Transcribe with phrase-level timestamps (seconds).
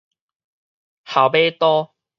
[1.05, 1.93] 鱟尾刀